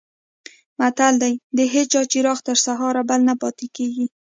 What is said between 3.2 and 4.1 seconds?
نه پاتې کېږي.